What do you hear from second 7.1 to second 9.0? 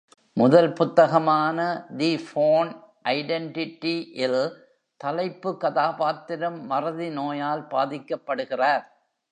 நோயால் பாதிக்கப்படுகிறார்.